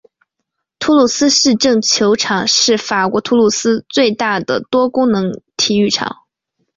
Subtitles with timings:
[0.79, 6.23] 土鲁斯市政球场是法国土鲁斯最大的多功能体育场。